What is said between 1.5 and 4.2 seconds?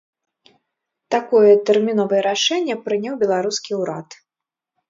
тэрміновае рашэнне прыняў беларускі ўрад.